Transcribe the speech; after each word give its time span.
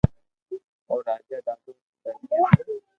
او 0.89 0.95
راجا 1.07 1.37
ڌاڌو 1.45 1.71
درھمي 2.03 2.37
ھتو 2.49 2.73